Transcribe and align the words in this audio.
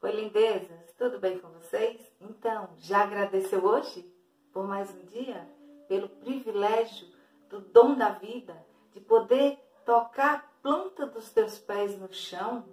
Oi, 0.00 0.12
lindezas, 0.12 0.94
tudo 0.96 1.18
bem 1.18 1.40
com 1.40 1.48
vocês? 1.48 2.00
Então, 2.20 2.68
já 2.76 3.02
agradeceu 3.02 3.64
hoje 3.64 4.08
por 4.52 4.64
mais 4.64 4.88
um 4.94 5.04
dia? 5.06 5.44
Pelo 5.88 6.08
privilégio 6.08 7.08
do 7.50 7.60
dom 7.60 7.96
da 7.96 8.10
vida, 8.10 8.56
de 8.92 9.00
poder 9.00 9.58
tocar 9.84 10.34
a 10.36 10.62
planta 10.62 11.04
dos 11.04 11.32
teus 11.32 11.58
pés 11.58 11.98
no 11.98 12.12
chão, 12.12 12.64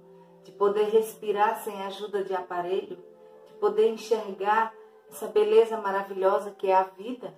de 0.43 0.51
poder 0.51 0.89
respirar 0.89 1.63
sem 1.63 1.81
ajuda 1.81 2.23
de 2.23 2.35
aparelho, 2.35 3.03
de 3.47 3.53
poder 3.55 3.89
enxergar 3.89 4.71
essa 5.09 5.25
beleza 5.25 5.77
maravilhosa 5.77 6.51
que 6.51 6.67
é 6.67 6.75
a 6.75 6.83
vida? 6.83 7.33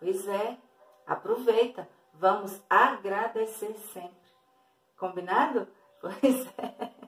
Pois 0.00 0.26
é, 0.26 0.58
aproveita, 1.06 1.88
vamos 2.14 2.60
agradecer 2.68 3.74
sempre. 3.92 4.32
Combinado? 4.98 5.68
Pois 6.00 6.46
é. 6.56 6.99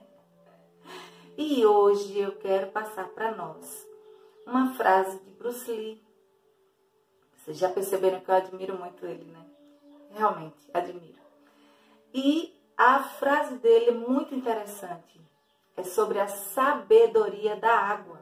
E 1.35 1.65
hoje 1.65 2.19
eu 2.19 2.35
quero 2.35 2.71
passar 2.71 3.07
para 3.09 3.31
nós 3.31 3.87
uma 4.45 4.75
frase 4.75 5.17
de 5.19 5.31
Bruce 5.31 5.71
Lee. 5.71 5.99
Vocês 7.35 7.57
já 7.57 7.69
perceberam 7.69 8.19
que 8.19 8.29
eu 8.29 8.35
admiro 8.35 8.77
muito 8.77 9.03
ele, 9.03 9.25
né? 9.25 9.43
Realmente, 10.11 10.69
admiro. 10.71 11.19
E 12.13 12.55
a 12.77 12.99
frase 13.01 13.57
dele 13.57 13.89
é 13.89 13.93
muito 13.93 14.35
interessante. 14.35 15.19
É 15.75 15.81
sobre 15.81 16.19
a 16.19 16.27
sabedoria 16.27 17.55
da 17.55 17.75
água. 17.75 18.19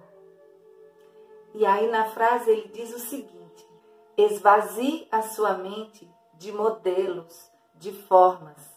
E 1.53 1.65
aí 1.65 1.91
na 1.91 2.05
frase 2.11 2.49
ele 2.49 2.69
diz 2.69 2.95
o 2.95 2.99
seguinte: 2.99 3.67
esvazie 4.15 5.05
a 5.11 5.21
sua 5.21 5.55
mente 5.55 6.09
de 6.35 6.53
modelos, 6.53 7.51
de 7.75 7.91
formas. 7.91 8.71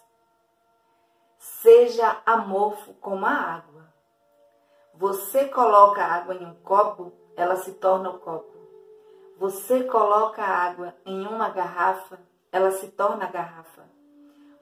Seja 1.39 2.21
amorfo 2.27 2.95
como 2.95 3.25
a 3.27 3.31
água. 3.31 3.94
Você 4.97 5.47
coloca 5.49 6.05
água 6.05 6.35
em 6.35 6.47
um 6.47 6.55
copo, 6.63 7.13
ela 7.37 7.57
se 7.57 7.73
torna 7.75 8.11
o 8.11 8.19
copo. 8.19 8.55
Você 9.39 9.83
coloca 9.85 10.43
água 10.43 10.95
em 11.05 11.27
uma 11.27 11.49
garrafa, 11.49 12.21
ela 12.53 12.71
se 12.71 12.89
torna 12.89 13.25
a 13.25 13.31
garrafa. 13.31 13.83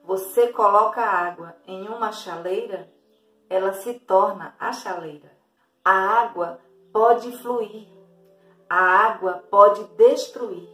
Você 0.03 0.47
coloca 0.47 1.01
água 1.01 1.55
em 1.67 1.87
uma 1.87 2.11
chaleira, 2.11 2.91
ela 3.49 3.73
se 3.73 3.93
torna 3.93 4.55
a 4.59 4.73
chaleira. 4.73 5.31
A 5.85 5.91
água 5.91 6.59
pode 6.91 7.31
fluir, 7.37 7.87
a 8.67 8.75
água 8.75 9.43
pode 9.49 9.83
destruir. 9.95 10.67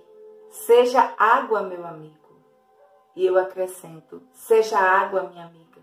Seja 0.50 1.14
água, 1.18 1.62
meu 1.62 1.86
amigo. 1.86 2.18
E 3.16 3.26
eu 3.26 3.38
acrescento: 3.38 4.22
seja 4.32 4.80
água, 4.80 5.24
minha 5.24 5.46
amiga. 5.46 5.82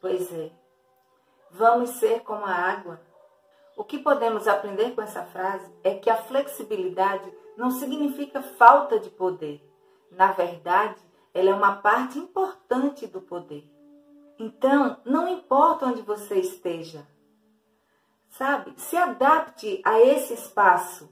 Pois 0.00 0.32
é, 0.32 0.50
Vamos 1.50 1.90
ser 1.90 2.20
como 2.20 2.44
a 2.44 2.52
água. 2.52 3.00
O 3.76 3.84
que 3.84 3.98
podemos 3.98 4.48
aprender 4.48 4.94
com 4.94 5.02
essa 5.02 5.24
frase 5.24 5.72
é 5.82 5.94
que 5.94 6.10
a 6.10 6.16
flexibilidade 6.16 7.32
não 7.56 7.70
significa 7.70 8.42
falta 8.42 8.98
de 8.98 9.08
poder. 9.08 9.64
Na 10.10 10.32
verdade, 10.32 11.00
ela 11.32 11.50
é 11.50 11.54
uma 11.54 11.76
parte 11.76 12.18
importante 12.18 13.06
do 13.06 13.20
poder. 13.20 13.64
Então, 14.38 14.98
não 15.04 15.28
importa 15.28 15.86
onde 15.86 16.02
você 16.02 16.38
esteja, 16.38 17.06
sabe? 18.30 18.72
Se 18.76 18.96
adapte 18.96 19.80
a 19.84 20.00
esse 20.00 20.34
espaço, 20.34 21.08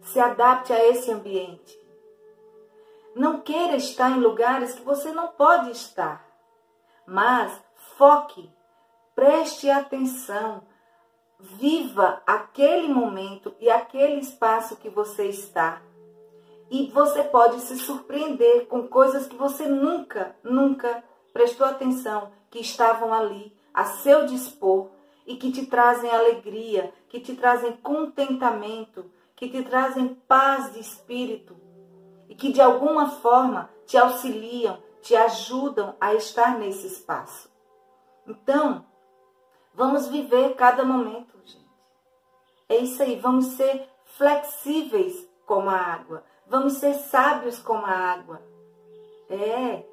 se 0.00 0.18
adapte 0.18 0.72
a 0.72 0.84
esse 0.88 1.10
ambiente. 1.10 1.78
Não 3.14 3.40
queira 3.40 3.76
estar 3.76 4.10
em 4.10 4.20
lugares 4.20 4.74
que 4.74 4.82
você 4.82 5.12
não 5.12 5.28
pode 5.28 5.70
estar, 5.70 6.26
mas 7.06 7.62
foque 7.96 8.50
Preste 9.22 9.70
atenção, 9.70 10.64
viva 11.38 12.20
aquele 12.26 12.88
momento 12.88 13.54
e 13.60 13.70
aquele 13.70 14.16
espaço 14.16 14.74
que 14.74 14.88
você 14.88 15.28
está. 15.28 15.80
E 16.68 16.90
você 16.90 17.22
pode 17.22 17.60
se 17.60 17.76
surpreender 17.76 18.66
com 18.66 18.88
coisas 18.88 19.28
que 19.28 19.36
você 19.36 19.64
nunca, 19.66 20.34
nunca 20.42 21.04
prestou 21.32 21.68
atenção, 21.68 22.32
que 22.50 22.58
estavam 22.58 23.14
ali 23.14 23.56
a 23.72 23.84
seu 23.84 24.26
dispor 24.26 24.90
e 25.24 25.36
que 25.36 25.52
te 25.52 25.66
trazem 25.66 26.10
alegria, 26.10 26.92
que 27.08 27.20
te 27.20 27.36
trazem 27.36 27.76
contentamento, 27.76 29.08
que 29.36 29.48
te 29.48 29.62
trazem 29.62 30.16
paz 30.26 30.72
de 30.72 30.80
espírito 30.80 31.56
e 32.28 32.34
que 32.34 32.50
de 32.50 32.60
alguma 32.60 33.08
forma 33.08 33.70
te 33.86 33.96
auxiliam, 33.96 34.82
te 35.00 35.14
ajudam 35.14 35.94
a 36.00 36.12
estar 36.12 36.58
nesse 36.58 36.88
espaço. 36.88 37.48
Então, 38.26 38.84
Vamos 39.74 40.08
viver 40.08 40.54
cada 40.54 40.84
momento, 40.84 41.38
gente. 41.44 41.70
É 42.68 42.78
isso 42.78 43.02
aí, 43.02 43.18
vamos 43.18 43.46
ser 43.46 43.88
flexíveis 44.04 45.28
como 45.46 45.68
a 45.68 45.76
água. 45.76 46.24
Vamos 46.46 46.74
ser 46.74 46.94
sábios 46.94 47.58
como 47.58 47.84
a 47.86 47.90
água. 47.90 48.42
É, 49.28 49.84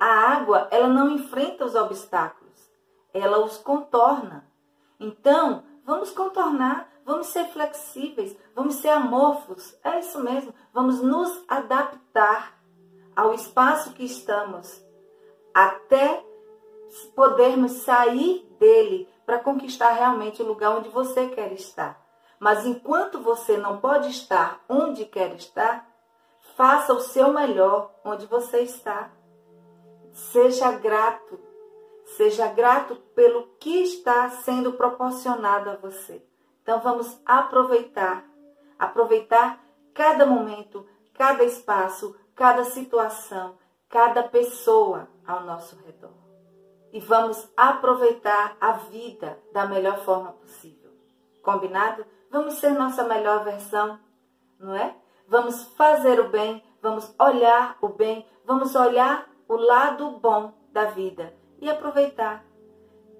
a 0.00 0.06
água, 0.06 0.68
ela 0.70 0.88
não 0.88 1.10
enfrenta 1.10 1.64
os 1.64 1.74
obstáculos, 1.74 2.70
ela 3.12 3.44
os 3.44 3.58
contorna. 3.58 4.46
Então, 4.98 5.64
vamos 5.84 6.10
contornar, 6.10 6.88
vamos 7.04 7.28
ser 7.28 7.46
flexíveis, 7.48 8.36
vamos 8.54 8.76
ser 8.76 8.88
amorfos. 8.90 9.76
É 9.84 10.00
isso 10.00 10.20
mesmo, 10.20 10.54
vamos 10.72 11.00
nos 11.00 11.44
adaptar 11.48 12.58
ao 13.14 13.34
espaço 13.34 13.92
que 13.92 14.04
estamos 14.04 14.84
até 15.52 16.24
podermos 17.14 17.72
sair 17.82 18.46
dele 18.58 19.08
para 19.24 19.38
conquistar 19.38 19.92
realmente 19.92 20.42
o 20.42 20.46
lugar 20.46 20.76
onde 20.76 20.88
você 20.88 21.28
quer 21.28 21.52
estar. 21.52 22.00
Mas 22.38 22.64
enquanto 22.64 23.20
você 23.20 23.56
não 23.56 23.78
pode 23.78 24.08
estar 24.10 24.64
onde 24.68 25.04
quer 25.04 25.34
estar, 25.34 25.86
faça 26.56 26.92
o 26.92 27.00
seu 27.00 27.32
melhor 27.32 27.92
onde 28.04 28.26
você 28.26 28.60
está. 28.60 29.10
Seja 30.12 30.72
grato. 30.72 31.38
Seja 32.16 32.46
grato 32.46 32.96
pelo 33.14 33.48
que 33.60 33.82
está 33.82 34.30
sendo 34.30 34.72
proporcionado 34.72 35.70
a 35.70 35.76
você. 35.76 36.24
Então 36.62 36.80
vamos 36.80 37.20
aproveitar, 37.26 38.24
aproveitar 38.78 39.62
cada 39.92 40.24
momento, 40.24 40.86
cada 41.12 41.44
espaço, 41.44 42.16
cada 42.34 42.64
situação, 42.64 43.58
cada 43.88 44.22
pessoa 44.22 45.08
ao 45.26 45.42
nosso 45.42 45.76
redor 45.84 46.27
e 46.92 47.00
vamos 47.00 47.48
aproveitar 47.56 48.56
a 48.60 48.72
vida 48.72 49.38
da 49.52 49.66
melhor 49.66 49.98
forma 50.00 50.32
possível. 50.32 50.90
Combinado? 51.42 52.04
Vamos 52.30 52.54
ser 52.54 52.70
nossa 52.70 53.04
melhor 53.04 53.44
versão, 53.44 53.98
não 54.58 54.74
é? 54.74 54.94
Vamos 55.26 55.64
fazer 55.74 56.20
o 56.20 56.28
bem, 56.28 56.62
vamos 56.80 57.14
olhar 57.18 57.76
o 57.80 57.88
bem, 57.88 58.26
vamos 58.44 58.74
olhar 58.74 59.28
o 59.46 59.56
lado 59.56 60.10
bom 60.12 60.52
da 60.72 60.86
vida 60.86 61.34
e 61.60 61.68
aproveitar. 61.68 62.44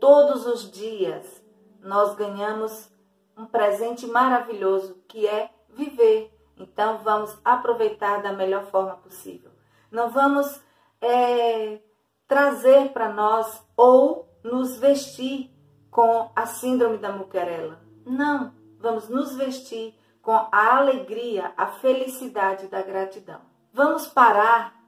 Todos 0.00 0.47
os 0.47 0.71
dias 0.71 1.43
nós 1.81 2.15
ganhamos 2.15 2.91
um 3.37 3.47
presente 3.47 4.06
maravilhoso 4.06 5.03
que 5.06 5.27
é 5.27 5.50
viver. 5.71 6.33
Então 6.56 6.99
vamos 6.99 7.39
aproveitar 7.45 8.23
da 8.23 8.33
melhor 8.33 8.65
forma 8.67 8.97
possível. 8.97 9.50
Não 9.91 10.11
vamos 10.11 10.61
é, 11.00 11.81
trazer 12.28 12.93
para 12.93 13.09
nós 13.09 13.65
ou 13.75 14.28
nos 14.44 14.77
vestir 14.77 15.50
com 15.91 16.31
a 16.37 16.47
síndrome 16.47 16.99
da 16.99 17.11
muquerela. 17.11 17.81
Não, 18.05 18.55
vamos 18.78 19.09
nos 19.09 19.34
vestir 19.34 19.99
com 20.22 20.33
a 20.53 20.77
alegria, 20.77 21.53
a 21.56 21.69
felicidade 21.69 22.69
da 22.69 22.83
gratidão. 22.83 23.41
Vamos 23.72 24.06
parar 24.06 24.78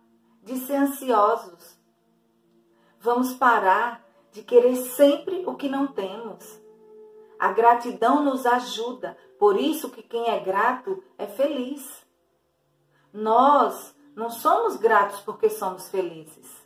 de 0.43 0.59
ser 0.59 0.77
ansiosos. 0.77 1.79
Vamos 3.01 3.33
parar 3.35 4.05
de 4.31 4.43
querer 4.43 4.77
sempre 4.77 5.43
o 5.47 5.55
que 5.55 5.69
não 5.69 5.87
temos. 5.87 6.61
A 7.39 7.53
gratidão 7.53 8.23
nos 8.23 8.45
ajuda, 8.45 9.17
por 9.39 9.59
isso 9.59 9.89
que 9.89 10.03
quem 10.03 10.29
é 10.29 10.39
grato 10.41 11.03
é 11.17 11.27
feliz. 11.27 12.07
Nós 13.11 13.97
não 14.15 14.29
somos 14.29 14.77
gratos 14.77 15.21
porque 15.21 15.49
somos 15.49 15.89
felizes. 15.89 16.60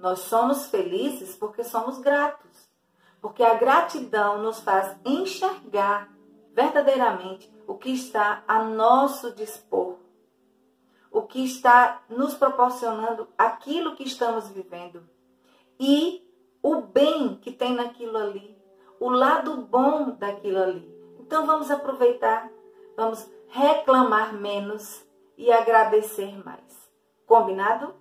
Nós 0.00 0.20
somos 0.20 0.66
felizes 0.66 1.36
porque 1.36 1.62
somos 1.62 1.98
gratos. 1.98 2.70
Porque 3.20 3.42
a 3.42 3.54
gratidão 3.54 4.42
nos 4.42 4.60
faz 4.60 4.96
enxergar 5.04 6.08
verdadeiramente 6.54 7.52
o 7.66 7.74
que 7.74 7.90
está 7.90 8.42
a 8.48 8.64
nosso 8.64 9.32
dispor. 9.34 9.96
O 11.12 11.22
que 11.22 11.44
está 11.44 12.02
nos 12.08 12.34
proporcionando 12.34 13.28
aquilo 13.36 13.94
que 13.94 14.04
estamos 14.04 14.48
vivendo. 14.48 15.06
E 15.78 16.26
o 16.62 16.80
bem 16.80 17.36
que 17.36 17.52
tem 17.52 17.74
naquilo 17.74 18.16
ali. 18.16 18.56
O 18.98 19.10
lado 19.10 19.56
bom 19.58 20.12
daquilo 20.12 20.62
ali. 20.62 20.90
Então 21.18 21.46
vamos 21.46 21.70
aproveitar, 21.70 22.50
vamos 22.96 23.30
reclamar 23.48 24.32
menos 24.32 25.04
e 25.36 25.52
agradecer 25.52 26.42
mais. 26.44 26.90
Combinado? 27.26 27.94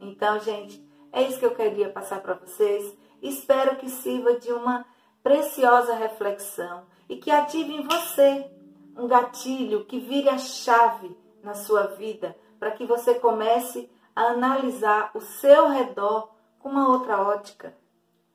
Então, 0.00 0.38
gente, 0.40 0.85
é 1.16 1.22
isso 1.22 1.38
que 1.38 1.46
eu 1.46 1.54
queria 1.54 1.88
passar 1.88 2.20
para 2.20 2.34
vocês. 2.34 2.94
Espero 3.22 3.76
que 3.76 3.88
sirva 3.88 4.38
de 4.38 4.52
uma 4.52 4.84
preciosa 5.22 5.94
reflexão 5.94 6.84
e 7.08 7.16
que 7.16 7.30
ative 7.30 7.72
em 7.72 7.82
você 7.82 8.50
um 8.94 9.08
gatilho 9.08 9.86
que 9.86 9.98
vire 9.98 10.28
a 10.28 10.36
chave 10.36 11.16
na 11.42 11.54
sua 11.54 11.84
vida 11.86 12.36
para 12.58 12.70
que 12.72 12.84
você 12.84 13.14
comece 13.14 13.90
a 14.14 14.24
analisar 14.24 15.10
o 15.14 15.22
seu 15.22 15.68
redor 15.68 16.34
com 16.58 16.68
uma 16.68 16.90
outra 16.90 17.22
ótica. 17.22 17.74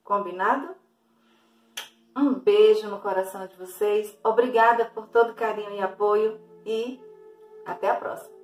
Combinado? 0.03 0.69
Um 2.17 2.33
beijo 2.33 2.89
no 2.89 2.99
coração 2.99 3.45
de 3.45 3.55
vocês. 3.57 4.17
Obrigada 4.23 4.85
por 4.85 5.07
todo 5.07 5.35
carinho 5.35 5.75
e 5.75 5.81
apoio 5.81 6.41
e 6.65 6.99
até 7.63 7.91
a 7.91 7.95
próxima. 7.95 8.40